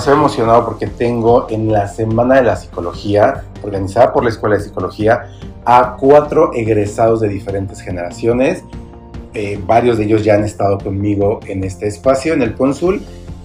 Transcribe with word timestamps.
Demasiado 0.00 0.18
emocionado 0.18 0.64
porque 0.64 0.86
tengo 0.86 1.46
en 1.50 1.70
la 1.70 1.86
Semana 1.86 2.36
de 2.36 2.44
la 2.44 2.56
Psicología, 2.56 3.44
organizada 3.62 4.14
por 4.14 4.24
la 4.24 4.30
Escuela 4.30 4.56
de 4.56 4.62
Psicología, 4.62 5.28
a 5.66 5.96
cuatro 6.00 6.52
egresados 6.54 7.20
de 7.20 7.28
diferentes 7.28 7.82
generaciones. 7.82 8.64
Eh, 9.34 9.60
varios 9.66 9.98
de 9.98 10.04
ellos 10.04 10.24
ya 10.24 10.34
han 10.34 10.44
estado 10.44 10.78
conmigo 10.78 11.40
en 11.46 11.64
este 11.64 11.86
espacio, 11.86 12.32
en 12.32 12.40
el 12.40 12.54
Cónsul, 12.54 13.02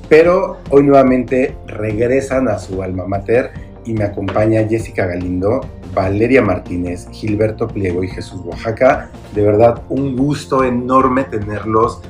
pero 0.08 0.58
hoy 0.70 0.84
nuevamente 0.84 1.58
regresan 1.68 2.48
a 2.48 2.58
su 2.58 2.81
alma 2.81 3.06
mater 3.06 3.52
y 3.84 3.94
me 3.94 4.06
acompaña 4.06 4.66
Jessica 4.66 5.06
Galindo, 5.06 5.59
Valeria 5.94 6.42
Martínez, 6.42 7.09
Gilberto 7.12 7.67
Pliego 7.67 8.02
y 8.02 8.08
Jesús 8.08 8.40
Oaxaca. 8.45 9.09
De 9.34 9.42
verdad, 9.42 9.81
un 9.90 10.16
gusto 10.16 10.64
enorme 10.64 11.26
tenerlos, 11.26 12.02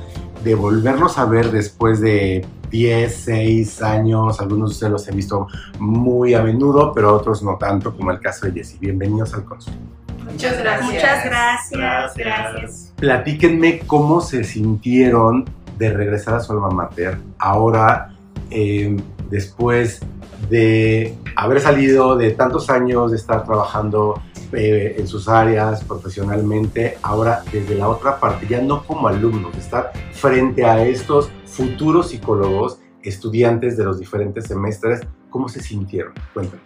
de 0.44 0.54
volverlos 0.54 1.18
a 1.18 1.24
ver 1.24 1.50
después 1.50 2.00
de 2.00 2.46
10, 2.70 3.14
6 3.14 3.82
años, 3.82 4.40
algunos 4.40 4.70
de 4.70 4.74
ustedes 4.74 4.92
los 4.92 5.08
he 5.08 5.12
visto 5.12 5.46
muy 5.78 6.34
a 6.34 6.42
menudo, 6.42 6.92
pero 6.92 7.14
otros 7.14 7.42
no 7.42 7.56
tanto, 7.56 7.94
como 7.94 8.10
el 8.10 8.20
caso 8.20 8.46
de 8.46 8.52
Jessie. 8.52 8.78
Bienvenidos 8.78 9.34
al 9.34 9.44
Consul. 9.44 9.74
Muchas 10.30 10.58
gracias. 10.58 10.92
Muchas 10.92 11.24
gracias. 11.24 11.70
Gracias. 11.70 12.16
Gracias. 12.16 12.92
Platíquenme 12.96 13.80
cómo 13.80 14.20
se 14.20 14.44
sintieron 14.44 15.44
de 15.78 15.92
regresar 15.92 16.34
a 16.34 16.40
su 16.40 16.52
alma 16.52 16.70
mater 16.70 17.18
ahora, 17.38 18.14
eh, 18.50 18.96
después 19.30 20.00
de 20.50 21.16
haber 21.36 21.60
salido 21.60 22.16
de 22.16 22.30
tantos 22.30 22.70
años 22.70 23.10
de 23.10 23.16
estar 23.16 23.44
trabajando 23.44 24.20
eh, 24.52 24.96
en 24.98 25.06
sus 25.08 25.28
áreas 25.28 25.82
profesionalmente, 25.84 26.98
ahora 27.02 27.42
desde 27.52 27.74
la 27.74 27.88
otra 27.88 28.18
parte, 28.18 28.46
ya 28.48 28.60
no 28.60 28.84
como 28.84 29.08
alumnos, 29.08 29.52
de 29.52 29.58
estar 29.58 29.92
frente 30.12 30.64
a 30.64 30.84
estos 30.84 31.30
futuros 31.56 32.10
psicólogos, 32.10 32.78
estudiantes 33.02 33.76
de 33.76 33.84
los 33.84 33.98
diferentes 33.98 34.44
semestres, 34.46 35.00
¿cómo 35.30 35.48
se 35.48 35.62
sintieron? 35.62 36.12
Cuéntanos. 36.34 36.64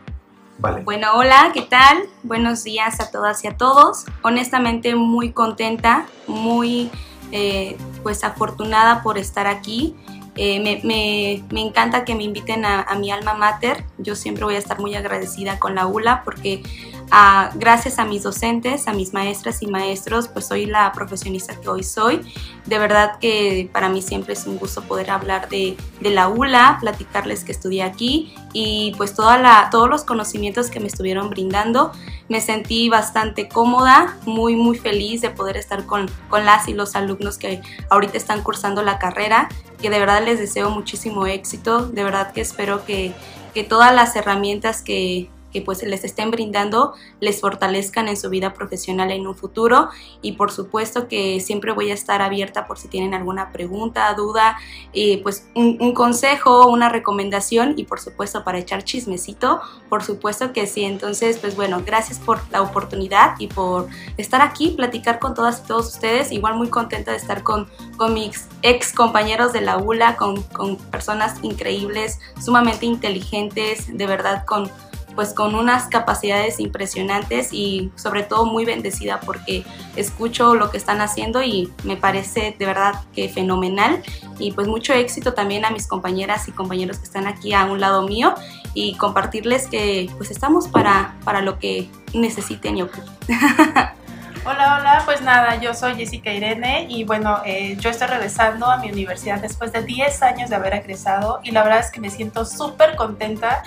Vale. 0.58 0.82
Bueno, 0.82 1.08
hola, 1.14 1.52
¿qué 1.54 1.62
tal? 1.62 2.02
Buenos 2.22 2.64
días 2.64 3.00
a 3.00 3.10
todas 3.10 3.42
y 3.44 3.48
a 3.48 3.56
todos. 3.56 4.04
Honestamente 4.22 4.94
muy 4.94 5.32
contenta, 5.32 6.06
muy 6.26 6.90
eh, 7.32 7.76
pues 8.02 8.24
afortunada 8.24 9.02
por 9.02 9.16
estar 9.16 9.46
aquí. 9.46 9.94
Eh, 10.36 10.60
me, 10.60 10.80
me- 10.84 11.44
me 11.52 11.60
encanta 11.60 12.04
que 12.04 12.14
me 12.14 12.24
inviten 12.24 12.64
a, 12.64 12.82
a 12.82 12.94
mi 12.98 13.10
alma 13.10 13.34
mater. 13.34 13.84
Yo 13.98 14.14
siempre 14.14 14.44
voy 14.44 14.54
a 14.56 14.58
estar 14.58 14.78
muy 14.80 14.94
agradecida 14.94 15.58
con 15.58 15.74
la 15.74 15.86
ULA 15.86 16.22
porque 16.24 16.62
ah, 17.10 17.50
gracias 17.54 17.98
a 17.98 18.04
mis 18.04 18.22
docentes, 18.22 18.88
a 18.88 18.92
mis 18.92 19.12
maestras 19.12 19.62
y 19.62 19.66
maestros, 19.66 20.28
pues 20.28 20.46
soy 20.46 20.66
la 20.66 20.92
profesionista 20.92 21.54
que 21.60 21.68
hoy 21.68 21.82
soy. 21.82 22.20
De 22.66 22.78
verdad 22.78 23.18
que 23.18 23.68
para 23.72 23.88
mí 23.88 24.02
siempre 24.02 24.34
es 24.34 24.46
un 24.46 24.58
gusto 24.58 24.82
poder 24.82 25.10
hablar 25.10 25.48
de, 25.48 25.76
la 26.00 26.28
ULA, 26.28 26.78
platicarles 26.80 27.44
que 27.44 27.52
estudié 27.52 27.82
aquí 27.82 28.34
y 28.52 28.94
pues 28.96 29.14
toda 29.14 29.70
todos 29.70 29.88
los 29.88 30.04
conocimientos 30.04 30.70
que 30.70 30.80
me 30.80 30.86
estuvieron 30.86 31.30
brindando. 31.30 31.92
Me 32.28 32.40
sentí 32.40 32.88
bastante 32.88 33.48
cómoda, 33.48 34.16
muy 34.24 34.56
muy 34.56 34.78
feliz 34.78 35.20
de 35.20 35.30
poder 35.30 35.56
estar 35.56 35.86
con, 35.86 36.10
con 36.28 36.44
las 36.44 36.68
y 36.68 36.74
los 36.74 36.94
alumnos 36.94 37.38
que 37.38 37.60
ahorita 37.88 38.16
están 38.16 38.42
cursando 38.42 38.82
la 38.82 38.98
carrera, 38.98 39.48
que 39.80 39.90
de 39.90 39.98
verdad 39.98 40.24
les 40.24 40.38
deseo 40.38 40.70
muchísimo 40.70 41.26
éxito, 41.26 41.86
de 41.86 42.04
verdad 42.04 42.32
que 42.32 42.40
espero 42.40 42.84
que, 42.84 43.12
que 43.54 43.64
todas 43.64 43.94
las 43.94 44.14
herramientas 44.16 44.82
que, 44.82 45.28
que 45.52 45.62
pues 45.62 45.82
les 45.82 46.04
estén 46.04 46.30
brindando 46.30 46.94
les 47.20 47.40
fortalezcan 47.40 48.08
en 48.08 48.16
su 48.16 48.30
vida 48.30 48.52
profesional 48.52 49.10
en 49.10 49.26
un 49.26 49.34
futuro 49.34 49.88
y 50.22 50.32
por 50.32 50.50
supuesto 50.50 51.08
que 51.08 51.40
siempre 51.40 51.72
voy 51.72 51.90
a 51.90 51.94
estar 51.94 52.22
abierta 52.22 52.66
por 52.66 52.78
si 52.78 52.88
tienen 52.88 53.14
alguna 53.14 53.52
pregunta, 53.52 54.12
duda, 54.14 54.56
y 54.92 55.18
pues 55.18 55.48
un, 55.54 55.78
un 55.80 55.92
consejo, 55.92 56.68
una 56.68 56.88
recomendación 56.88 57.74
y 57.76 57.84
por 57.84 58.00
supuesto 58.00 58.44
para 58.44 58.58
echar 58.58 58.84
chismecito, 58.84 59.60
por 59.88 60.02
supuesto 60.02 60.52
que 60.52 60.66
sí. 60.66 60.84
Entonces, 60.84 61.38
pues 61.38 61.56
bueno, 61.56 61.82
gracias 61.84 62.18
por 62.18 62.40
la 62.50 62.62
oportunidad 62.62 63.34
y 63.38 63.46
por 63.46 63.88
estar 64.16 64.42
aquí, 64.42 64.70
platicar 64.70 65.18
con 65.18 65.34
todas 65.34 65.62
y 65.64 65.68
todos 65.68 65.88
ustedes. 65.88 66.32
Igual 66.32 66.56
muy 66.56 66.68
contenta 66.68 67.10
de 67.12 67.16
estar 67.16 67.42
con, 67.42 67.68
con 67.96 68.14
mis 68.14 68.46
ex 68.62 68.92
compañeros 68.92 69.52
de 69.52 69.60
la 69.60 69.78
ULA, 69.78 70.16
con, 70.16 70.42
con 70.42 70.76
personas 70.76 71.36
increíbles, 71.42 72.18
sumamente 72.42 72.86
inteligentes, 72.86 73.96
de 73.96 74.06
verdad 74.06 74.44
con 74.44 74.70
pues 75.20 75.34
con 75.34 75.54
unas 75.54 75.86
capacidades 75.88 76.60
impresionantes 76.60 77.52
y 77.52 77.92
sobre 77.94 78.22
todo 78.22 78.46
muy 78.46 78.64
bendecida 78.64 79.20
porque 79.20 79.66
escucho 79.94 80.54
lo 80.54 80.70
que 80.70 80.78
están 80.78 81.02
haciendo 81.02 81.42
y 81.42 81.70
me 81.84 81.98
parece 81.98 82.56
de 82.58 82.64
verdad 82.64 82.94
que 83.14 83.28
fenomenal 83.28 84.02
y 84.38 84.52
pues 84.52 84.66
mucho 84.66 84.94
éxito 84.94 85.34
también 85.34 85.66
a 85.66 85.70
mis 85.72 85.86
compañeras 85.86 86.48
y 86.48 86.52
compañeros 86.52 86.96
que 86.96 87.04
están 87.04 87.26
aquí 87.26 87.52
a 87.52 87.66
un 87.66 87.80
lado 87.80 88.08
mío 88.08 88.32
y 88.72 88.94
compartirles 88.94 89.66
que 89.66 90.08
pues 90.16 90.30
estamos 90.30 90.68
para, 90.68 91.14
para 91.22 91.42
lo 91.42 91.58
que 91.58 91.90
necesiten 92.14 92.78
y. 92.78 92.86
Hola, 94.42 94.78
hola, 94.78 95.02
pues 95.04 95.20
nada, 95.20 95.60
yo 95.60 95.74
soy 95.74 95.96
Jessica 95.96 96.32
Irene 96.32 96.86
y 96.88 97.04
bueno, 97.04 97.42
eh, 97.44 97.76
yo 97.78 97.90
estoy 97.90 98.08
regresando 98.08 98.64
a 98.64 98.78
mi 98.78 98.90
universidad 98.90 99.38
después 99.38 99.70
de 99.70 99.82
10 99.82 100.22
años 100.22 100.48
de 100.48 100.56
haber 100.56 100.72
egresado 100.72 101.40
y 101.42 101.50
la 101.50 101.62
verdad 101.62 101.80
es 101.80 101.90
que 101.90 102.00
me 102.00 102.08
siento 102.08 102.46
súper 102.46 102.96
contenta 102.96 103.62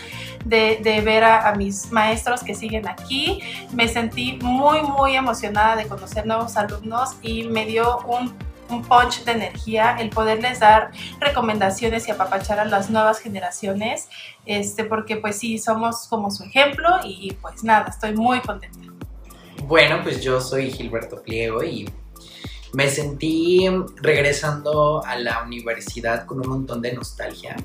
de, 0.46 1.02
ver 1.06 1.26
a, 1.26 1.48
a 1.48 1.54
mis 1.54 1.92
maestros 1.92 2.44
que 2.44 2.56
siguen 2.56 2.88
aquí. 2.88 3.40
Me 3.72 3.88
sentí 3.88 4.40
muy, 4.42 4.82
muy 4.82 5.16
emocionada 5.16 5.76
de 5.76 5.86
conocer 5.86 6.26
nuevos 6.26 6.58
alumnos 6.58 7.18
y 7.22 7.44
me 7.44 7.68
dio 7.68 8.00
un 8.08 8.34
un 8.70 8.84
punch 8.84 9.24
de 9.24 9.34
energía, 9.34 9.96
el 10.00 10.10
poderles 10.10 10.60
dar 10.60 10.92
recomendaciones 11.20 12.08
y 12.08 12.12
apapachar 12.12 12.60
a 12.60 12.66
las 12.66 12.90
nuevas 12.90 13.20
generaciones, 13.20 14.10
este, 14.46 14.84
porque 14.84 15.18
pues 15.18 15.38
sí, 15.38 15.58
somos 15.58 16.08
como 16.08 16.32
su 16.32 16.44
ejemplo 16.44 16.90
y 17.04 17.34
pues 17.42 17.64
nada, 17.64 17.90
estoy 17.90 18.14
muy 18.14 18.42
contenta. 18.42 18.93
Bueno, 19.66 20.02
pues 20.04 20.22
yo 20.22 20.42
soy 20.42 20.72
Gilberto 20.72 21.24
Pliego 21.24 21.64
y 21.64 21.90
me 22.74 22.90
sentí 22.90 23.66
regresando 24.02 25.02
a 25.06 25.16
la 25.18 25.42
universidad 25.42 26.26
con 26.26 26.42
un 26.42 26.50
montón 26.50 26.82
de 26.82 26.92
nostalgia. 26.92 27.56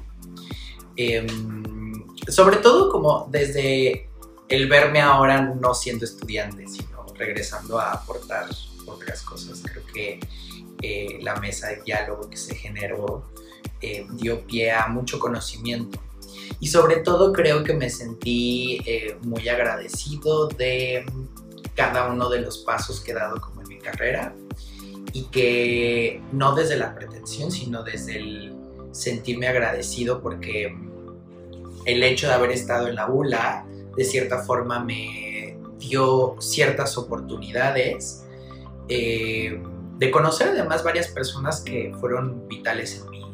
Em, 0.95 2.05
sobre 2.29 2.59
todo 2.59 2.89
como 2.89 3.29
desde 3.33 4.09
el 4.49 4.69
verme 4.69 5.01
ahora 5.01 5.41
no 5.41 5.75
siendo 5.75 6.05
estudiante, 6.05 6.69
sino 6.69 7.05
regresando 7.17 7.81
a 7.81 7.95
aportar 7.95 8.47
otras 8.87 9.23
cosas. 9.23 9.61
Creo 9.65 9.85
que 9.93 10.21
eh, 10.81 11.19
la 11.21 11.35
mesa 11.37 11.69
de 11.69 11.83
diálogo 11.83 12.31
que 12.31 12.37
se 12.37 12.55
generó 12.55 13.25
eh, 13.81 14.07
dio 14.13 14.47
pie 14.47 14.71
a 14.71 14.87
mucho 14.87 15.19
conocimiento. 15.19 16.01
Y 16.61 16.69
sobre 16.69 16.99
todo 16.99 17.33
creo 17.33 17.65
que 17.65 17.75
me 17.75 17.91
sentí 17.91 18.81
eh, 18.87 19.17
muy 19.23 19.49
agradecido 19.49 20.47
de 20.47 21.05
cada 21.79 22.09
uno 22.09 22.29
de 22.29 22.41
los 22.41 22.59
pasos 22.59 23.01
que 23.01 23.13
he 23.13 23.15
dado 23.15 23.41
como 23.41 23.63
en 23.63 23.69
mi 23.69 23.79
carrera 23.79 24.35
y 25.13 25.27
que 25.27 26.21
no 26.33 26.53
desde 26.57 26.77
la 26.77 26.93
pretensión, 26.97 27.53
sino 27.53 27.85
desde 27.85 28.17
el 28.17 28.57
sentirme 28.91 29.47
agradecido 29.47 30.21
porque 30.21 30.77
el 31.85 32.03
hecho 32.03 32.27
de 32.27 32.33
haber 32.33 32.51
estado 32.51 32.89
en 32.89 32.97
la 32.97 33.09
ULA 33.09 33.65
de 33.97 34.05
cierta 34.05 34.41
forma 34.41 34.81
me 34.81 35.57
dio 35.79 36.35
ciertas 36.41 36.99
oportunidades 36.99 38.25
eh, 38.89 39.63
de 39.99 40.11
conocer 40.11 40.49
además 40.49 40.83
varias 40.83 41.07
personas 41.07 41.61
que 41.61 41.95
fueron 42.01 42.49
vitales 42.49 43.01
en 43.01 43.11
mi, 43.11 43.25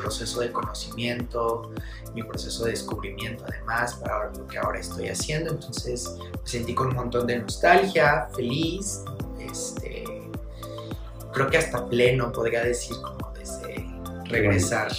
proceso 0.00 0.40
de 0.40 0.52
conocimiento, 0.52 1.70
mi 2.14 2.22
proceso 2.22 2.64
de 2.64 2.72
descubrimiento 2.72 3.44
además 3.46 3.94
para 3.94 4.30
lo 4.32 4.46
que 4.46 4.58
ahora 4.58 4.80
estoy 4.80 5.08
haciendo. 5.08 5.50
Entonces 5.50 6.16
me 6.18 6.48
sentí 6.48 6.74
con 6.74 6.88
un 6.88 6.96
montón 6.96 7.26
de 7.26 7.38
nostalgia, 7.38 8.28
feliz, 8.34 9.02
este, 9.40 10.04
creo 11.32 11.48
que 11.48 11.58
hasta 11.58 11.88
pleno 11.88 12.32
podría 12.32 12.64
decir 12.64 12.96
como 13.02 13.32
desde 13.38 13.86
regresar, 14.24 14.92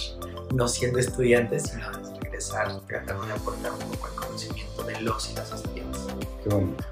no 0.54 0.68
siendo 0.68 0.98
estudiante, 0.98 1.58
sino 1.60 1.90
desde 1.90 2.20
regresar 2.20 2.80
tratando 2.86 3.24
de 3.26 3.32
aportar 3.32 3.72
un 3.72 3.78
poco 3.78 4.08
el 4.08 4.14
conocimiento 4.14 4.82
de 4.84 5.00
los 5.00 5.30
y 5.30 5.34
las 5.34 5.52
estudiantes. 5.52 6.00
Qué 6.42 6.48
bonito. 6.48 6.84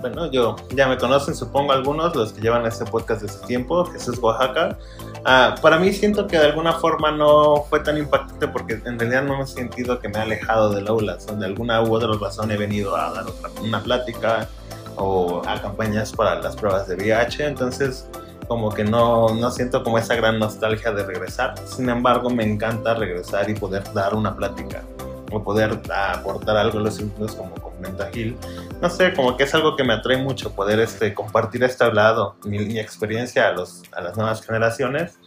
Bueno, 0.00 0.30
yo 0.30 0.56
ya 0.74 0.88
me 0.88 0.96
conocen, 0.96 1.34
supongo 1.34 1.72
algunos, 1.72 2.14
los 2.14 2.32
que 2.32 2.40
llevan 2.40 2.66
este 2.66 2.84
podcast 2.84 3.22
desde 3.22 3.46
tiempo, 3.46 3.84
Jesús 3.86 4.18
Oaxaca. 4.18 4.78
Ah, 5.24 5.54
para 5.60 5.78
mí 5.78 5.92
siento 5.92 6.26
que 6.26 6.38
de 6.38 6.46
alguna 6.46 6.72
forma 6.74 7.10
no 7.10 7.64
fue 7.68 7.80
tan 7.80 7.98
impactante 7.98 8.48
porque 8.48 8.80
en 8.84 8.98
realidad 8.98 9.24
no 9.24 9.38
me 9.38 9.44
he 9.44 9.46
sentido 9.46 9.98
que 10.00 10.08
me 10.08 10.18
he 10.18 10.22
alejado 10.22 10.70
del 10.70 10.88
aula, 10.88 11.16
de 11.16 11.44
alguna 11.44 11.82
u 11.82 11.94
otra 11.94 12.10
razón 12.20 12.50
he 12.50 12.56
venido 12.56 12.96
a 12.96 13.12
dar 13.12 13.26
otra, 13.26 13.50
una 13.62 13.82
plática 13.82 14.48
o 14.96 15.42
a 15.46 15.60
campañas 15.60 16.12
para 16.12 16.40
las 16.40 16.56
pruebas 16.56 16.88
de 16.88 16.96
VIH, 16.96 17.46
entonces 17.46 18.08
como 18.48 18.70
que 18.70 18.82
no, 18.82 19.34
no 19.34 19.50
siento 19.50 19.84
como 19.84 19.98
esa 19.98 20.16
gran 20.16 20.38
nostalgia 20.38 20.90
de 20.90 21.04
regresar. 21.04 21.54
Sin 21.66 21.88
embargo, 21.90 22.30
me 22.30 22.44
encanta 22.44 22.94
regresar 22.94 23.48
y 23.50 23.54
poder 23.54 23.84
dar 23.92 24.14
una 24.14 24.34
plática 24.34 24.82
o 25.30 25.42
poder 25.42 25.78
aportar 25.92 26.56
algo 26.56 26.78
a 26.78 26.82
los 26.82 26.98
alumnos 26.98 27.34
como 27.34 27.54
comenta 27.56 28.10
Gil. 28.10 28.36
No 28.80 28.88
sé, 28.88 29.12
como 29.12 29.36
que 29.36 29.42
es 29.42 29.54
algo 29.54 29.74
que 29.74 29.82
me 29.82 29.94
atrae 29.94 30.18
mucho 30.18 30.54
poder 30.54 30.78
este, 30.78 31.12
compartir 31.12 31.64
este 31.64 31.82
hablado, 31.82 32.36
mi, 32.44 32.78
experiencia 32.78 33.48
a, 33.48 33.52
los, 33.52 33.82
a 33.92 34.00
las 34.00 34.16
nuevas 34.16 34.44
generaciones. 34.44 35.18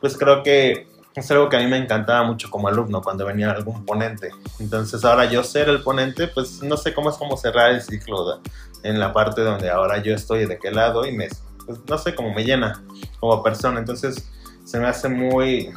Pues 0.00 0.16
creo 0.16 0.44
que 0.44 0.86
es 1.14 1.30
algo 1.32 1.48
que 1.48 1.56
a 1.56 1.60
mí 1.60 1.66
me 1.66 1.76
encantaba 1.76 2.22
mucho 2.22 2.50
como 2.50 2.68
alumno 2.68 3.02
cuando 3.02 3.26
venía 3.26 3.50
algún 3.50 3.84
ponente. 3.84 4.30
Entonces 4.60 5.04
ahora 5.04 5.24
yo 5.24 5.42
ser 5.42 5.68
el 5.68 5.82
ponente, 5.82 6.28
pues 6.28 6.62
no 6.62 6.76
sé 6.76 6.94
cómo 6.94 7.10
es 7.10 7.16
como 7.16 7.36
cerrar 7.36 7.70
el 7.72 7.82
ciclo 7.82 8.40
en 8.84 9.00
la 9.00 9.12
parte 9.12 9.42
donde 9.42 9.70
ahora 9.70 9.98
yo 9.98 10.14
estoy 10.14 10.46
de 10.46 10.58
qué 10.58 10.70
lado 10.70 11.04
y 11.04 11.12
me, 11.12 11.28
pues, 11.66 11.80
no 11.88 11.98
sé, 11.98 12.14
cómo 12.14 12.32
me 12.32 12.44
llena 12.44 12.80
como 13.18 13.42
persona. 13.42 13.80
Entonces 13.80 14.30
se 14.64 14.78
me 14.78 14.86
hace 14.86 15.08
muy 15.08 15.72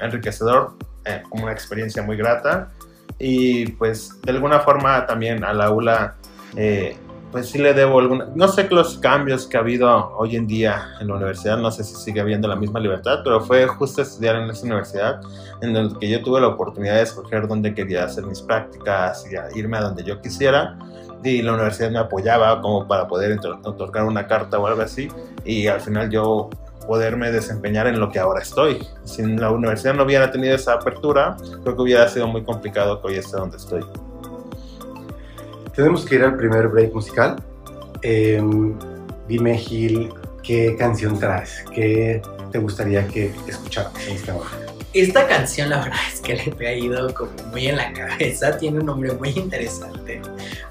enriquecedor, 0.00 0.74
eh, 1.04 1.22
como 1.28 1.44
una 1.44 1.52
experiencia 1.52 2.02
muy 2.02 2.16
grata. 2.16 2.70
Y 3.18 3.72
pues 3.72 4.20
de 4.22 4.32
alguna 4.32 4.60
forma 4.60 5.04
también 5.04 5.44
al 5.44 5.60
aula, 5.60 6.16
eh, 6.56 6.96
pues 7.30 7.50
sí 7.50 7.58
le 7.58 7.74
debo 7.74 7.98
alguna, 7.98 8.28
no 8.34 8.48
sé 8.48 8.66
los 8.70 8.98
cambios 8.98 9.46
que 9.46 9.56
ha 9.56 9.60
habido 9.60 10.16
hoy 10.16 10.36
en 10.36 10.46
día 10.46 10.94
en 11.00 11.08
la 11.08 11.16
universidad, 11.16 11.58
no 11.58 11.70
sé 11.70 11.84
si 11.84 11.94
sigue 11.96 12.20
habiendo 12.20 12.48
la 12.48 12.56
misma 12.56 12.80
libertad, 12.80 13.20
pero 13.22 13.40
fue 13.40 13.66
justo 13.66 14.00
estudiar 14.00 14.36
en 14.36 14.48
esa 14.48 14.64
universidad 14.64 15.20
en 15.60 15.74
donde 15.74 15.98
que 15.98 16.08
yo 16.08 16.22
tuve 16.22 16.40
la 16.40 16.48
oportunidad 16.48 16.94
de 16.94 17.02
escoger 17.02 17.46
dónde 17.46 17.74
quería 17.74 18.04
hacer 18.04 18.24
mis 18.24 18.40
prácticas 18.40 19.26
y 19.30 19.58
irme 19.58 19.76
a 19.76 19.82
donde 19.82 20.04
yo 20.04 20.20
quisiera 20.22 20.78
y 21.22 21.42
la 21.42 21.54
universidad 21.54 21.90
me 21.90 21.98
apoyaba 21.98 22.60
como 22.62 22.86
para 22.86 23.06
poder 23.06 23.38
otorgar 23.64 24.04
una 24.04 24.26
carta 24.26 24.58
o 24.58 24.66
algo 24.66 24.82
así 24.82 25.08
y 25.44 25.66
al 25.66 25.80
final 25.80 26.08
yo 26.10 26.48
poderme 26.86 27.30
desempeñar 27.30 27.86
en 27.86 28.00
lo 28.00 28.10
que 28.10 28.18
ahora 28.18 28.40
estoy. 28.40 28.78
Si 29.04 29.22
la 29.22 29.50
universidad 29.50 29.94
no 29.94 30.04
hubiera 30.04 30.30
tenido 30.30 30.54
esa 30.54 30.74
apertura, 30.74 31.36
creo 31.62 31.76
que 31.76 31.82
hubiera 31.82 32.08
sido 32.08 32.26
muy 32.26 32.42
complicado 32.44 33.00
que 33.02 33.08
hoy 33.08 33.14
esté 33.16 33.36
donde 33.36 33.58
estoy. 33.58 33.84
Tenemos 35.78 36.04
que 36.04 36.16
ir 36.16 36.24
al 36.24 36.36
primer 36.36 36.66
break 36.66 36.92
musical. 36.92 37.40
Em, 38.02 38.76
dime, 39.28 39.56
Gil, 39.56 40.12
¿qué 40.42 40.74
canción 40.76 41.20
traes? 41.20 41.64
¿Qué 41.72 42.20
te 42.50 42.58
gustaría 42.58 43.06
que 43.06 43.32
escucháramos 43.46 44.04
en 44.08 44.16
este 44.16 44.32
momento? 44.32 44.74
Esta 44.92 45.28
canción 45.28 45.70
la 45.70 45.78
verdad 45.78 46.00
es 46.12 46.20
que 46.20 46.34
le 46.34 46.66
ha 46.66 46.74
ido 46.74 47.14
como 47.14 47.30
muy 47.52 47.68
en 47.68 47.76
la 47.76 47.92
cabeza, 47.92 48.58
tiene 48.58 48.80
un 48.80 48.86
nombre 48.86 49.12
muy 49.12 49.28
interesante, 49.28 50.20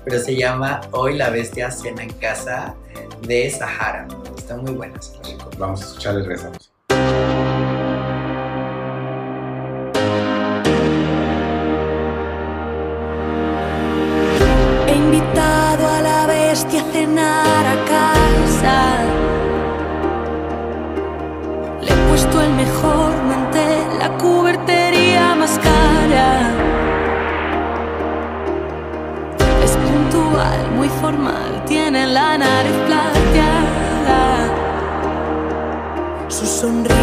pero 0.03 0.19
se 0.19 0.35
llama 0.35 0.81
Hoy 0.91 1.15
la 1.15 1.29
bestia 1.29 1.71
cena 1.71 2.03
en 2.03 2.11
casa 2.15 2.75
de 3.25 3.49
Sahara. 3.49 4.09
Está 4.37 4.57
muy 4.57 4.73
buena. 4.73 4.99
Vamos 5.57 5.83
a 5.83 5.85
escucharle 5.85 6.19
y 6.19 6.23
regresamos. 6.23 6.76
Formal, 31.01 31.63
tiene 31.65 32.05
la 32.07 32.37
nariz 32.37 32.77
plateada. 32.87 34.21
Su 36.27 36.45
sonrisa 36.45 36.96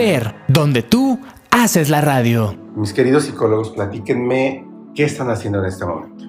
Amper, 0.00 0.34
donde 0.48 0.82
tú 0.82 1.20
haces 1.50 1.90
la 1.90 2.00
radio. 2.00 2.56
Mis 2.74 2.94
queridos 2.94 3.24
psicólogos, 3.24 3.68
platíquenme 3.68 4.66
qué 4.94 5.04
están 5.04 5.28
haciendo 5.28 5.58
en 5.58 5.66
este 5.66 5.84
momento. 5.84 6.24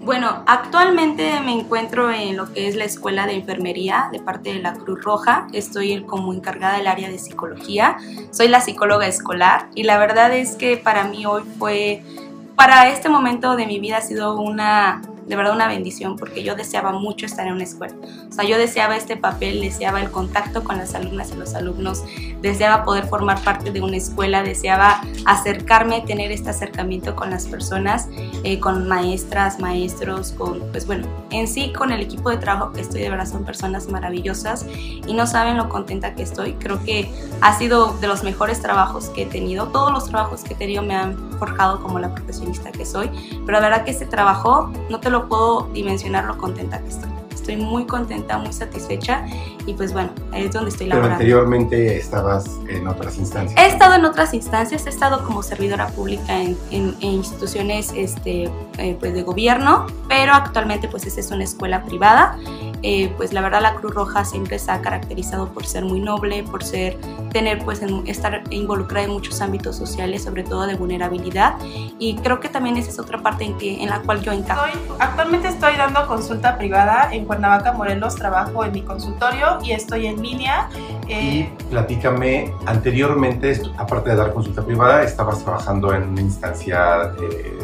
Bueno, 0.00 0.42
actualmente 0.48 1.40
me 1.44 1.52
encuentro 1.52 2.10
en 2.10 2.36
lo 2.36 2.52
que 2.52 2.66
es 2.66 2.74
la 2.74 2.82
escuela 2.82 3.28
de 3.28 3.34
enfermería 3.34 4.08
de 4.10 4.18
parte 4.18 4.54
de 4.54 4.58
la 4.58 4.72
Cruz 4.72 5.04
Roja. 5.04 5.46
Estoy 5.52 6.02
como 6.02 6.34
encargada 6.34 6.76
del 6.76 6.88
área 6.88 7.08
de 7.08 7.18
psicología. 7.20 7.96
Soy 8.32 8.48
la 8.48 8.60
psicóloga 8.60 9.06
escolar 9.06 9.68
y 9.76 9.84
la 9.84 9.96
verdad 9.96 10.34
es 10.34 10.56
que 10.56 10.76
para 10.76 11.04
mí 11.04 11.24
hoy 11.26 11.44
fue, 11.60 12.02
para 12.56 12.88
este 12.88 13.08
momento 13.08 13.54
de 13.54 13.66
mi 13.66 13.78
vida 13.78 13.98
ha 13.98 14.02
sido 14.02 14.36
una 14.36 15.00
de 15.26 15.36
verdad 15.36 15.54
una 15.54 15.68
bendición 15.68 16.16
porque 16.16 16.42
yo 16.42 16.54
deseaba 16.54 16.92
mucho 16.92 17.26
estar 17.26 17.46
en 17.46 17.54
una 17.54 17.64
escuela. 17.64 17.94
O 18.28 18.32
sea, 18.32 18.44
yo 18.44 18.58
deseaba 18.58 18.96
este 18.96 19.16
papel, 19.16 19.60
deseaba 19.60 20.00
el 20.00 20.10
contacto 20.10 20.64
con 20.64 20.78
las 20.78 20.94
alumnas 20.94 21.32
y 21.32 21.36
los 21.36 21.54
alumnos, 21.54 22.02
deseaba 22.42 22.84
poder 22.84 23.06
formar 23.06 23.42
parte 23.42 23.70
de 23.70 23.80
una 23.80 23.96
escuela, 23.96 24.42
deseaba 24.42 25.00
acercarme, 25.24 26.02
tener 26.02 26.30
este 26.32 26.50
acercamiento 26.50 27.16
con 27.16 27.30
las 27.30 27.46
personas, 27.46 28.08
eh, 28.42 28.60
con 28.60 28.86
maestras, 28.88 29.58
maestros, 29.60 30.32
con, 30.32 30.60
pues 30.72 30.86
bueno, 30.86 31.06
en 31.30 31.48
sí 31.48 31.72
con 31.72 31.92
el 31.92 32.00
equipo 32.00 32.30
de 32.30 32.36
trabajo 32.36 32.72
que 32.72 32.80
estoy, 32.80 33.00
de 33.00 33.10
verdad 33.10 33.26
son 33.26 33.44
personas 33.44 33.88
maravillosas 33.88 34.66
y 35.06 35.14
no 35.14 35.26
saben 35.26 35.56
lo 35.56 35.68
contenta 35.68 36.14
que 36.14 36.22
estoy. 36.22 36.54
Creo 36.54 36.82
que 36.84 37.10
ha 37.40 37.56
sido 37.58 37.94
de 37.98 38.06
los 38.06 38.22
mejores 38.24 38.60
trabajos 38.60 39.06
que 39.10 39.22
he 39.22 39.26
tenido. 39.26 39.68
Todos 39.68 39.92
los 39.92 40.08
trabajos 40.08 40.42
que 40.42 40.54
he 40.54 40.56
tenido 40.56 40.82
me 40.82 40.94
han 40.94 41.16
forjado 41.38 41.82
como 41.82 41.98
la 41.98 42.14
profesionista 42.14 42.70
que 42.72 42.84
soy, 42.84 43.10
pero 43.46 43.58
la 43.58 43.68
verdad 43.68 43.84
que 43.84 43.90
este 43.90 44.06
trabajo 44.06 44.70
no 44.90 45.00
te 45.00 45.10
lo 45.10 45.13
puedo 45.28 45.68
dimensionar 45.72 46.24
lo 46.24 46.36
contenta 46.38 46.78
que 46.80 46.88
estoy. 46.88 47.10
Estoy 47.32 47.56
muy 47.56 47.84
contenta, 47.84 48.38
muy 48.38 48.54
satisfecha 48.54 49.26
y 49.66 49.74
pues 49.74 49.92
bueno, 49.92 50.08
ahí 50.32 50.44
es 50.46 50.52
donde 50.52 50.70
estoy 50.70 50.86
Pero 50.86 50.96
laborando. 51.00 51.14
anteriormente 51.16 51.98
estabas 51.98 52.46
en 52.70 52.88
otras 52.88 53.18
instancias. 53.18 53.60
He 53.60 53.66
estado 53.68 53.96
en 53.96 54.04
otras 54.06 54.32
instancias, 54.32 54.86
he 54.86 54.88
estado 54.88 55.22
como 55.24 55.42
servidora 55.42 55.88
pública 55.88 56.40
en, 56.40 56.56
en- 56.70 56.96
en 57.02 57.10
instituciones 57.10 57.92
este, 57.94 58.50
eh, 58.78 58.96
pues 58.98 59.12
de 59.12 59.22
gobierno, 59.24 59.84
pero 60.08 60.32
actualmente 60.32 60.88
pues 60.88 61.04
esta 61.06 61.20
es 61.20 61.30
una 61.32 61.44
escuela 61.44 61.82
privada. 61.84 62.38
Eh, 62.86 63.10
pues 63.16 63.32
la 63.32 63.40
verdad 63.40 63.62
la 63.62 63.74
Cruz 63.76 63.94
Roja 63.94 64.26
siempre 64.26 64.58
se 64.58 64.70
ha 64.70 64.82
caracterizado 64.82 65.48
por 65.48 65.64
ser 65.64 65.86
muy 65.86 66.00
noble, 66.00 66.42
por 66.42 66.62
ser, 66.62 66.98
tener 67.32 67.64
pues 67.64 67.80
en- 67.80 68.06
estar 68.06 68.42
involucrada 68.50 69.06
en 69.06 69.12
muchos 69.12 69.40
ámbitos 69.40 69.74
sociales, 69.74 70.22
sobre 70.22 70.42
todo 70.42 70.66
de 70.66 70.74
vulnerabilidad 70.74 71.54
y 71.98 72.16
creo 72.16 72.40
que 72.40 72.50
también 72.50 72.76
esa 72.76 72.90
es 72.90 72.98
otra 72.98 73.22
parte 73.22 73.44
en, 73.44 73.56
que, 73.56 73.82
en 73.82 73.88
la 73.88 74.00
cual 74.02 74.20
yo 74.20 74.32
encajo. 74.32 74.66
Estoy- 74.66 74.96
actualmente 74.98 75.48
estoy 75.48 75.76
dando 75.76 76.06
consulta 76.06 76.58
privada 76.58 77.08
en 77.14 77.24
Cuernavaca, 77.24 77.72
Morelos. 77.72 78.16
Trabajo 78.16 78.62
en 78.66 78.72
mi 78.72 78.82
consultorio 78.82 79.58
y 79.64 79.72
estoy 79.72 80.06
en 80.06 80.20
línea. 80.22 80.68
Y 81.08 81.12
Eh, 81.40 81.52
platícame, 81.70 82.52
anteriormente, 82.66 83.62
aparte 83.78 84.10
de 84.10 84.16
dar 84.16 84.34
consulta 84.34 84.62
privada, 84.62 85.02
estabas 85.04 85.42
trabajando 85.42 85.94
en 85.94 86.02
una 86.10 86.20
instancia 86.20 87.12
eh, 87.18 87.58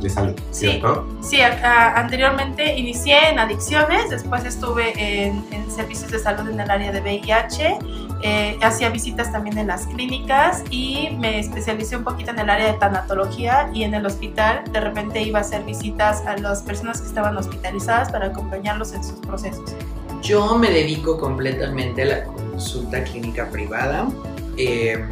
de 0.00 0.10
salud, 0.10 0.34
Sí. 0.50 0.68
¿cierto? 0.68 1.06
Sí, 1.22 1.40
a- 1.40 1.58
a- 1.62 2.00
anteriormente 2.00 2.76
inicié 2.78 3.30
en 3.30 3.38
adicciones, 3.38 4.10
después 4.10 4.44
estuve 4.44 4.92
en, 5.26 5.44
en 5.52 5.70
servicios 5.70 6.10
de 6.10 6.18
salud 6.18 6.48
en 6.48 6.60
el 6.60 6.70
área 6.70 6.92
de 6.92 7.00
VIH, 7.00 7.78
eh, 8.22 8.58
hacía 8.62 8.88
visitas 8.88 9.30
también 9.30 9.58
en 9.58 9.66
las 9.66 9.86
clínicas 9.86 10.62
y 10.70 11.10
me 11.18 11.38
especialicé 11.38 11.96
un 11.96 12.04
poquito 12.04 12.30
en 12.30 12.38
el 12.38 12.48
área 12.48 12.72
de 12.72 12.78
tanatología 12.78 13.68
y 13.74 13.82
en 13.84 13.92
el 13.94 14.06
hospital 14.06 14.64
de 14.72 14.80
repente 14.80 15.22
iba 15.22 15.38
a 15.38 15.42
hacer 15.42 15.62
visitas 15.64 16.24
a 16.26 16.36
las 16.38 16.62
personas 16.62 17.00
que 17.02 17.08
estaban 17.08 17.36
hospitalizadas 17.36 18.10
para 18.10 18.26
acompañarlos 18.28 18.92
en 18.94 19.04
sus 19.04 19.18
procesos. 19.20 19.74
Yo 20.22 20.56
me 20.56 20.70
dedico 20.70 21.18
completamente 21.18 22.02
a 22.02 22.06
la 22.06 22.24
consulta 22.24 23.04
clínica 23.04 23.48
privada 23.50 24.08
eh, 24.56 25.04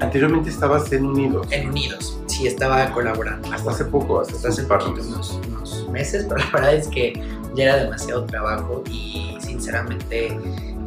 Anteriormente 0.00 0.50
estabas 0.50 0.92
en 0.92 1.06
Unidos. 1.06 1.46
en 1.50 1.70
Unidos. 1.70 2.20
Sí, 2.36 2.46
estaba 2.46 2.92
colaborando. 2.92 3.50
Hasta 3.50 3.70
hace 3.70 3.86
poco, 3.86 4.20
hasta, 4.20 4.34
hasta 4.34 4.48
hace 4.48 4.62
unos, 4.66 5.40
unos 5.48 5.88
meses, 5.88 6.26
pero 6.28 6.36
la 6.36 6.50
verdad 6.50 6.74
es 6.74 6.88
que 6.88 7.14
ya 7.54 7.64
era 7.64 7.76
demasiado 7.76 8.26
trabajo 8.26 8.84
y 8.90 9.38
sinceramente 9.40 10.38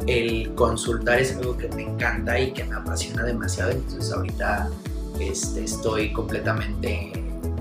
el 0.06 0.54
consultar 0.54 1.18
es 1.18 1.34
algo 1.34 1.56
que 1.56 1.68
me 1.70 1.82
encanta 1.82 2.38
y 2.38 2.52
que 2.52 2.62
me 2.62 2.76
apasiona 2.76 3.24
demasiado, 3.24 3.72
entonces 3.72 4.12
ahorita 4.12 4.70
este, 5.18 5.64
estoy 5.64 6.12
completamente 6.12 7.12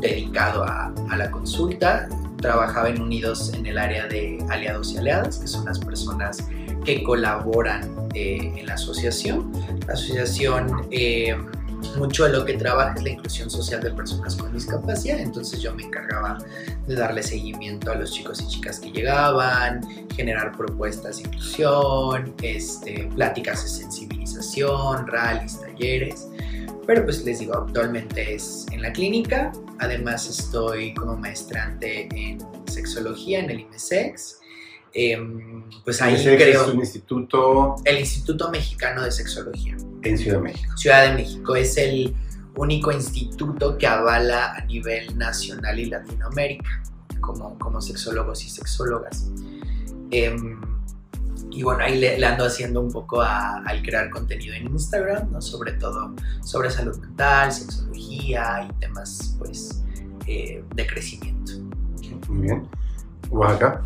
dedicado 0.02 0.66
a, 0.66 0.94
a 1.10 1.18
la 1.18 1.32
consulta. 1.32 2.08
Trabajaba 2.38 2.90
en 2.90 3.02
Unidos 3.02 3.52
en 3.56 3.66
el 3.66 3.80
área 3.80 4.06
de 4.06 4.38
aliados 4.50 4.94
y 4.94 4.98
aliadas, 5.00 5.40
que 5.40 5.48
son 5.48 5.66
las 5.66 5.80
personas 5.80 6.48
que 6.86 7.02
colaboran 7.02 7.90
eh, 8.14 8.54
en 8.56 8.68
la 8.68 8.76
asociación. 8.76 9.52
La 9.88 9.94
asociación 9.94 10.88
eh, 10.92 11.36
mucho 11.98 12.26
de 12.26 12.32
lo 12.32 12.46
que 12.46 12.54
trabaja 12.54 12.94
es 12.96 13.04
la 13.04 13.10
inclusión 13.10 13.50
social 13.50 13.82
de 13.82 13.92
personas 13.92 14.36
con 14.36 14.54
discapacidad, 14.54 15.20
entonces 15.20 15.62
yo 15.62 15.74
me 15.74 15.84
encargaba 15.84 16.38
de 16.88 16.96
darle 16.96 17.24
seguimiento 17.24 17.92
a 17.92 17.96
los 17.96 18.12
chicos 18.12 18.42
y 18.42 18.48
chicas 18.48 18.80
que 18.80 18.92
llegaban, 18.92 19.82
generar 20.16 20.56
propuestas 20.56 21.18
de 21.18 21.30
inclusión, 21.30 22.34
este, 22.42 23.10
pláticas 23.16 23.64
de 23.64 23.70
sensibilización, 23.70 25.08
rallies, 25.08 25.60
talleres. 25.62 26.28
Pero 26.86 27.04
pues 27.04 27.24
les 27.24 27.40
digo, 27.40 27.56
actualmente 27.56 28.34
es 28.34 28.66
en 28.72 28.82
la 28.82 28.92
clínica, 28.92 29.52
además 29.78 30.28
estoy 30.28 30.94
como 30.96 31.16
maestrante 31.16 32.10
en 32.16 32.40
sexología 32.68 33.40
en 33.40 33.52
el 33.52 33.60
IMESEX. 33.62 34.39
Em, 34.94 35.64
pues 35.84 36.02
ahí 36.02 36.16
Ese 36.16 36.36
creo 36.36 36.64
es 36.64 36.68
un 36.74 36.80
instituto 36.80 37.76
el 37.86 38.00
Instituto 38.00 38.50
Mexicano 38.50 39.04
de 39.04 39.12
Sexología. 39.12 39.76
en 40.04 40.18
Ciudad 40.18 40.38
de 40.38 40.44
México. 40.44 40.78
Ciudad 40.78 41.08
de 41.10 41.14
México 41.14 41.56
es 41.56 41.78
el 41.78 42.16
único 42.56 42.92
instituto 42.92 43.78
que 43.78 43.86
avala 43.88 44.54
a 44.56 44.66
nivel 44.66 45.18
nacional 45.18 45.80
y 45.80 45.86
Latinoamérica 45.86 46.84
como, 47.22 47.58
como 47.60 47.80
sexólogos 47.82 48.44
y 48.46 48.50
sexólogas. 48.50 49.30
Em, 50.12 50.60
y 51.52 51.64
bueno, 51.64 51.84
ahí 51.84 51.98
le, 52.00 52.18
le 52.18 52.26
ando 52.26 52.46
haciendo 52.46 52.82
un 52.82 52.92
poco 52.92 53.22
a- 53.22 53.62
al 53.66 53.82
crear 53.84 54.10
contenido 54.10 54.54
en 54.56 54.68
Instagram, 54.68 55.32
¿no? 55.32 55.42
sobre 55.42 55.74
todo 55.74 56.14
sobre 56.44 56.70
salud 56.72 56.98
mental, 57.00 57.52
sexología 57.52 58.68
y 58.70 58.80
temas 58.80 59.36
pues 59.38 59.84
eh, 60.28 60.64
de 60.76 60.88
crecimiento. 60.88 61.54
Muy 62.30 62.42
bien. 62.48 62.68
Oaxaca. 63.30 63.82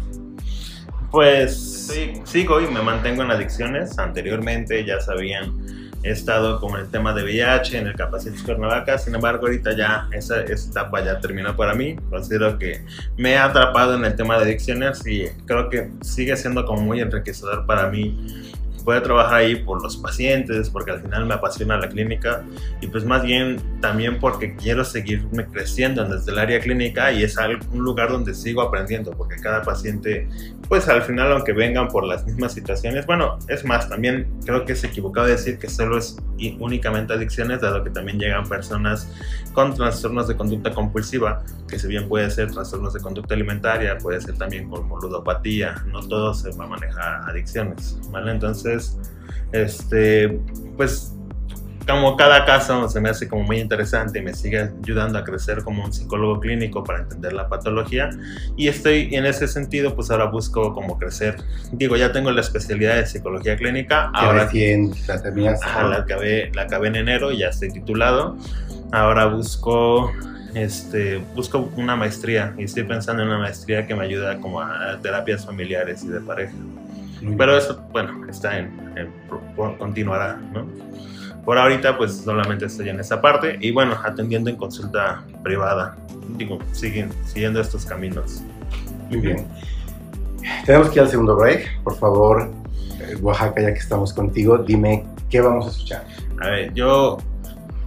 Pues 1.13 1.55
sí, 1.55 2.11
sigo 2.23 2.59
y 2.59 2.65
me 2.65 2.81
mantengo 2.81 3.21
en 3.21 3.29
adicciones. 3.29 3.99
Anteriormente 3.99 4.83
ya 4.83 4.99
sabían, 4.99 5.53
he 6.01 6.09
estado 6.09 6.59
como 6.59 6.75
en 6.75 6.85
el 6.85 6.89
tema 6.89 7.13
de 7.13 7.21
VIH, 7.21 7.77
en 7.77 7.85
el 7.85 7.95
Capacitis 7.95 8.41
Cuernavaca. 8.41 8.97
Sin 8.97 9.13
embargo, 9.13 9.45
ahorita 9.45 9.77
ya 9.77 10.07
esa, 10.11 10.41
esa 10.41 10.71
etapa 10.71 11.05
ya 11.05 11.19
terminó 11.19 11.55
para 11.55 11.75
mí. 11.75 11.97
Considero 12.09 12.57
que 12.57 12.83
me 13.15 13.33
he 13.33 13.37
atrapado 13.37 13.93
en 13.93 14.05
el 14.05 14.15
tema 14.15 14.39
de 14.39 14.45
adicciones 14.45 15.05
y 15.05 15.27
creo 15.45 15.69
que 15.69 15.91
sigue 16.01 16.35
siendo 16.35 16.65
como 16.65 16.81
muy 16.81 16.99
enriquecedor 16.99 17.67
para 17.67 17.91
mí 17.91 18.51
poder 18.83 19.03
trabajar 19.03 19.35
ahí 19.35 19.55
por 19.55 19.81
los 19.81 19.97
pacientes, 19.97 20.69
porque 20.69 20.91
al 20.91 21.01
final 21.01 21.25
me 21.25 21.33
apasiona 21.33 21.77
la 21.77 21.89
clínica 21.89 22.43
y 22.81 22.87
pues 22.87 23.05
más 23.05 23.23
bien 23.23 23.59
también 23.81 24.19
porque 24.19 24.55
quiero 24.55 24.83
seguirme 24.83 25.45
creciendo 25.47 26.03
desde 26.05 26.31
el 26.31 26.39
área 26.39 26.59
clínica 26.59 27.11
y 27.11 27.23
es 27.23 27.37
un 27.71 27.79
lugar 27.79 28.09
donde 28.09 28.33
sigo 28.33 28.61
aprendiendo, 28.61 29.11
porque 29.11 29.37
cada 29.37 29.61
paciente, 29.61 30.27
pues 30.67 30.87
al 30.87 31.01
final 31.01 31.31
aunque 31.31 31.53
vengan 31.53 31.87
por 31.87 32.05
las 32.05 32.25
mismas 32.25 32.53
situaciones, 32.53 33.05
bueno, 33.05 33.37
es 33.47 33.65
más, 33.65 33.89
también 33.89 34.27
creo 34.45 34.65
que 34.65 34.73
es 34.73 34.83
equivocado 34.83 35.27
decir 35.27 35.57
que 35.57 35.69
solo 35.69 35.97
es 35.97 36.17
únicamente 36.59 37.13
adicciones, 37.13 37.61
dado 37.61 37.83
que 37.83 37.89
también 37.89 38.19
llegan 38.19 38.47
personas 38.47 39.09
con 39.53 39.73
trastornos 39.73 40.27
de 40.27 40.35
conducta 40.35 40.71
compulsiva, 40.71 41.43
que 41.67 41.79
si 41.79 41.87
bien 41.87 42.07
puede 42.07 42.29
ser 42.29 42.51
trastornos 42.51 42.93
de 42.93 42.99
conducta 42.99 43.33
alimentaria, 43.33 43.97
puede 43.97 44.19
ser 44.19 44.37
también 44.37 44.69
como 44.69 44.99
ludopatía, 44.99 45.83
no 45.87 46.01
todo 46.01 46.33
se 46.33 46.51
va 46.57 46.65
a 46.65 46.67
manejar 46.67 47.29
adicciones, 47.29 47.97
¿vale? 48.11 48.31
Entonces, 48.31 48.72
este, 49.51 50.39
pues 50.77 51.13
como 51.87 52.15
cada 52.15 52.45
caso 52.45 52.87
se 52.87 53.01
me 53.01 53.09
hace 53.09 53.27
como 53.27 53.43
muy 53.43 53.59
interesante 53.59 54.19
y 54.19 54.21
me 54.21 54.33
sigue 54.33 54.69
ayudando 54.81 55.19
a 55.19 55.23
crecer 55.23 55.63
como 55.63 55.83
un 55.83 55.91
psicólogo 55.91 56.39
clínico 56.39 56.83
para 56.83 56.99
entender 56.99 57.33
la 57.33 57.49
patología 57.49 58.09
y 58.55 58.67
estoy 58.67 59.13
en 59.13 59.25
ese 59.25 59.47
sentido 59.47 59.95
pues 59.95 60.09
ahora 60.09 60.25
busco 60.25 60.73
como 60.73 60.97
crecer 60.97 61.35
digo 61.73 61.97
ya 61.97 62.11
tengo 62.11 62.31
la 62.31 62.41
especialidad 62.41 62.95
de 62.95 63.05
psicología 63.05 63.57
clínica 63.57 64.11
Que 64.13 64.25
ahora 64.25 64.45
recién 64.45 64.93
la 65.07 65.21
terminaste. 65.21 65.65
Ajá, 65.65 65.83
la 65.83 65.97
acabé, 65.97 66.51
la 66.53 66.63
acabé 66.63 66.87
en 66.87 66.95
enero, 66.95 67.31
ya 67.31 67.47
estoy 67.49 67.71
titulado. 67.71 68.37
Ahora 68.91 69.25
busco, 69.25 70.11
este, 70.53 71.17
busco 71.35 71.71
una 71.75 71.95
maestría 71.95 72.53
y 72.57 72.63
estoy 72.63 72.83
pensando 72.83 73.23
en 73.23 73.29
una 73.29 73.39
maestría 73.39 73.87
que 73.87 73.95
me 73.95 74.05
ayude 74.05 74.39
como 74.39 74.61
a 74.61 74.99
terapias 75.01 75.45
familiares 75.45 76.03
y 76.03 76.07
de 76.07 76.19
pareja. 76.19 76.53
Muy 77.23 77.35
Pero 77.35 77.57
eso, 77.57 77.81
bueno, 77.91 78.25
está 78.29 78.59
en, 78.59 78.71
en- 78.95 79.11
continuará, 79.77 80.37
¿no? 80.53 80.65
Por 81.45 81.57
ahorita, 81.57 81.97
pues 81.97 82.17
solamente 82.17 82.65
estoy 82.65 82.89
en 82.89 82.99
esa 82.99 83.19
parte 83.21 83.57
y 83.59 83.71
bueno, 83.71 83.97
atendiendo 84.03 84.49
en 84.49 84.55
consulta 84.55 85.23
privada. 85.43 85.97
Digo, 86.37 86.59
siguen, 86.71 87.09
siguiendo 87.25 87.59
estos 87.59 87.85
caminos. 87.85 88.41
Muy 89.09 89.19
bien. 89.19 89.45
Tenemos 90.65 90.89
que 90.89 90.95
ir 90.99 91.01
al 91.03 91.09
segundo 91.09 91.35
break. 91.35 91.81
Por 91.83 91.97
favor, 91.97 92.49
eh, 92.99 93.15
Oaxaca, 93.21 93.61
ya 93.61 93.73
que 93.73 93.79
estamos 93.79 94.13
contigo, 94.13 94.57
dime 94.57 95.05
qué 95.29 95.41
vamos 95.41 95.65
a 95.67 95.69
escuchar. 95.69 96.05
A 96.41 96.47
ver, 96.49 96.73
yo 96.73 97.17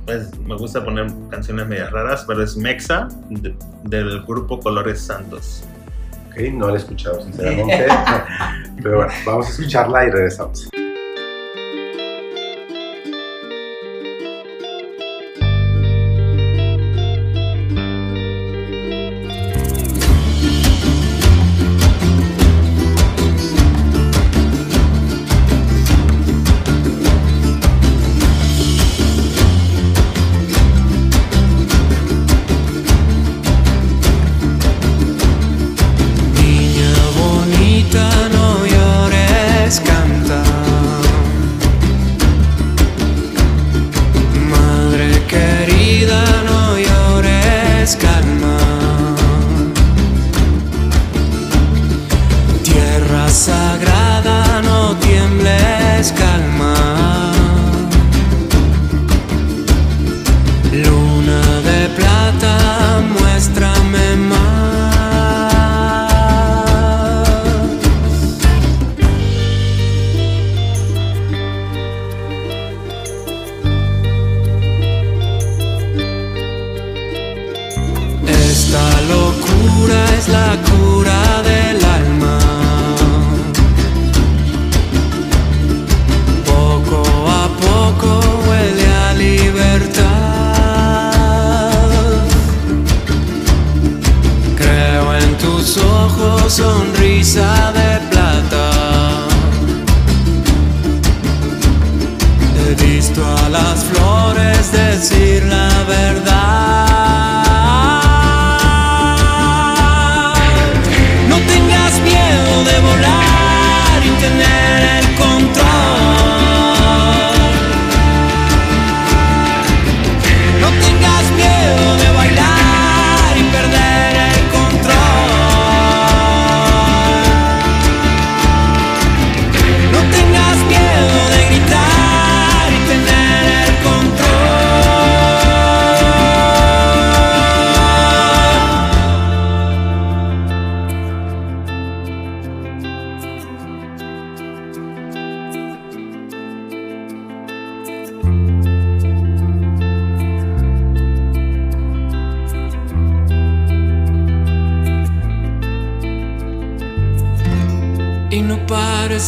pues, 0.05 0.39
me 0.41 0.55
gusta 0.57 0.85
poner 0.85 1.07
canciones 1.31 1.67
medias 1.67 1.91
raras, 1.91 2.25
pero 2.27 2.43
es 2.43 2.57
Mexa 2.57 3.09
de- 3.31 3.55
del 3.85 4.23
grupo 4.25 4.61
Colores 4.61 5.01
Santos. 5.01 5.65
No 6.53 6.69
la 6.69 6.75
he 6.75 6.77
escuchado, 6.77 7.23
sinceramente. 7.23 7.87
Pero 8.83 8.97
bueno, 8.97 9.13
vamos 9.25 9.47
a 9.47 9.51
escucharla 9.51 10.05
y 10.05 10.11
regresamos. 10.11 10.69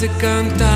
De 0.01 0.09
cantar. 0.11 0.69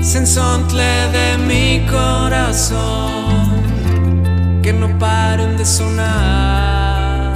Sensontle 0.00 1.08
de 1.10 1.38
mi 1.38 1.84
corazón, 1.86 3.62
que 4.62 4.72
no 4.72 4.96
paren 5.00 5.56
de 5.56 5.64
sonar. 5.64 7.32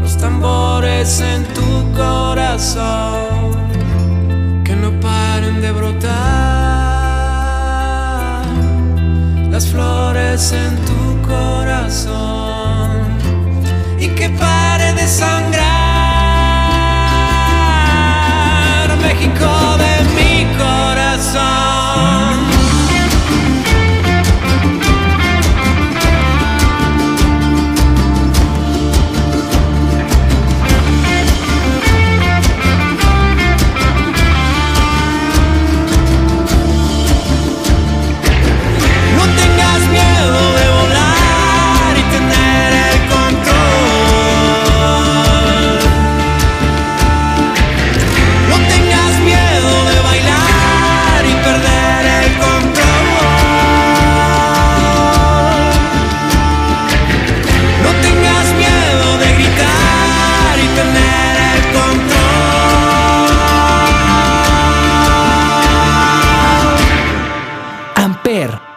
Los 0.00 0.16
tambores 0.16 1.20
en 1.20 1.44
tu 1.52 1.92
corazón, 1.92 3.56
que 4.64 4.74
no 4.74 4.98
paren 4.98 5.60
de 5.60 5.72
brotar. 5.72 6.06
Las 9.50 9.66
flores 9.66 10.52
en 10.52 10.76
tu 10.86 11.20
corazón 11.28 13.02
y 13.98 14.08
que 14.08 14.30
pare 14.30 14.94
de 14.94 15.06
sangrar 15.06 15.85
México 19.16 19.78
de 19.78 20.04
mi 20.14 20.44
corazón. 20.58 21.85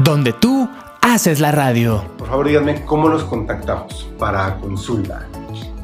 Donde 0.09 0.33
tú 0.33 0.67
haces 1.01 1.39
la 1.39 1.51
radio. 1.51 2.03
Por 2.17 2.27
favor, 2.27 2.47
díganme 2.47 2.83
cómo 2.83 3.07
los 3.09 3.23
contactamos 3.23 4.09
para 4.17 4.57
consulta. 4.57 5.27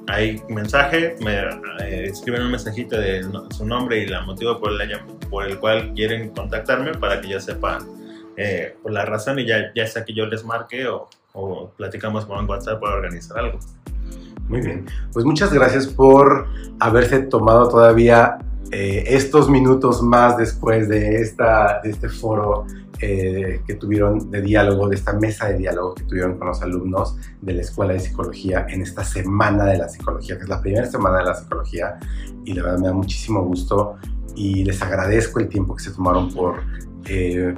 Hay 0.09 0.43
mensaje, 0.47 1.15
me 1.21 1.39
eh, 1.39 2.03
escriben 2.05 2.43
un 2.43 2.51
mensajito 2.51 2.99
de 2.99 3.23
no- 3.23 3.49
su 3.49 3.65
nombre 3.65 4.03
y 4.03 4.05
el 4.05 4.25
motivo 4.27 4.59
por 4.59 4.79
el, 4.79 4.91
por 5.31 5.47
el 5.47 5.57
cual 5.59 5.91
quieren 5.95 6.29
contactarme 6.29 6.91
para 6.93 7.19
que 7.19 7.29
yo 7.29 7.39
sepa 7.39 7.79
eh, 8.37 8.75
por 8.81 8.91
la 8.91 9.05
razón 9.05 9.39
y 9.39 9.45
ya, 9.45 9.71
ya 9.75 9.87
sea 9.87 10.03
que 10.03 10.13
yo 10.13 10.25
les 10.25 10.43
marque 10.43 10.87
o, 10.87 11.09
o 11.33 11.71
platicamos 11.77 12.25
por 12.25 12.37
un 12.37 12.49
WhatsApp 12.49 12.79
para 12.79 12.95
organizar 12.95 13.37
algo. 13.39 13.59
Muy 14.47 14.61
bien. 14.61 14.85
Pues 15.11 15.25
muchas 15.25 15.51
gracias 15.51 15.87
por 15.87 16.47
haberse 16.79 17.19
tomado 17.19 17.67
todavía 17.67 18.37
eh, 18.71 19.03
estos 19.07 19.49
minutos 19.49 20.01
más 20.01 20.37
después 20.37 20.89
de, 20.89 21.21
esta, 21.21 21.81
de 21.83 21.91
este 21.91 22.09
foro 22.09 22.65
eh, 22.99 23.61
que 23.67 23.75
tuvieron 23.75 24.31
de 24.31 24.41
diálogo, 24.41 24.87
de 24.87 24.95
esta 24.95 25.13
mesa 25.13 25.47
de 25.47 25.57
diálogo 25.57 25.95
que 25.95 26.03
tuvieron 26.03 26.37
con 26.37 26.47
los 26.47 26.61
alumnos 26.61 27.17
de 27.41 27.53
la 27.53 27.61
Escuela 27.61 27.93
de 27.93 27.99
Psicología 27.99 28.65
en 28.69 28.81
esta 28.81 29.03
Semana 29.03 29.65
de 29.65 29.77
la 29.77 29.89
Psicología, 29.89 30.37
que 30.37 30.43
es 30.43 30.49
la 30.49 30.61
primera 30.61 30.85
semana 30.85 31.17
de 31.19 31.25
la 31.25 31.35
psicología. 31.35 31.97
Y 32.43 32.53
la 32.53 32.63
verdad 32.63 32.79
me 32.79 32.87
da 32.87 32.93
muchísimo 32.93 33.43
gusto 33.43 33.97
y 34.35 34.63
les 34.63 34.81
agradezco 34.81 35.39
el 35.39 35.47
tiempo 35.47 35.75
que 35.75 35.83
se 35.83 35.91
tomaron 35.91 36.33
por 36.33 36.55
eh, 37.05 37.53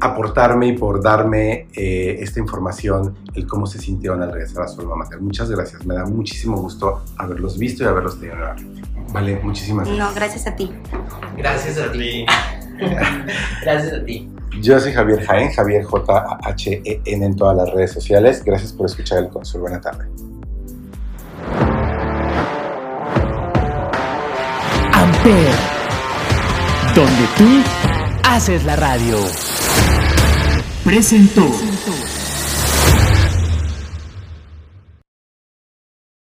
aportarme 0.00 0.68
y 0.68 0.72
por 0.72 1.02
darme 1.02 1.68
eh, 1.74 2.16
esta 2.20 2.40
información, 2.40 3.16
el 3.34 3.46
cómo 3.46 3.66
se 3.66 3.78
sintieron 3.78 4.22
al 4.22 4.32
regresar 4.32 4.64
a 4.64 4.68
su 4.68 4.80
alma 4.80 4.96
mater. 4.96 5.20
Muchas 5.20 5.50
gracias, 5.50 5.84
me 5.86 5.94
da 5.94 6.04
muchísimo 6.04 6.56
gusto 6.56 7.02
haberlos 7.16 7.58
visto 7.58 7.84
y 7.84 7.86
haberlos 7.86 8.18
tenido 8.18 8.36
nuevamente. 8.36 8.82
Vale, 9.12 9.40
muchísimas 9.42 9.86
gracias. 9.86 10.08
No, 10.08 10.14
gracias 10.14 10.46
a 10.46 10.56
ti. 10.56 10.72
Gracias 11.36 11.78
a 11.78 11.92
ti. 11.92 12.26
Gracias 13.62 13.92
a 13.92 14.04
ti. 14.04 14.28
Yo 14.60 14.78
soy 14.80 14.92
Javier 14.92 15.24
Jaén, 15.24 15.52
Javier 15.52 15.84
J-A-H-E-N 15.84 17.26
en 17.26 17.36
todas 17.36 17.56
las 17.56 17.72
redes 17.72 17.92
sociales. 17.92 18.42
Gracias 18.44 18.72
por 18.72 18.86
escuchar 18.86 19.18
el 19.18 19.28
Consul. 19.28 19.60
Buena 19.60 19.80
tarde. 19.80 20.06
Amper, 24.92 25.54
donde 26.94 27.26
tú 27.36 27.62
haces 28.24 28.64
la 28.64 28.76
radio. 28.76 29.16
Presentó. 30.84 31.50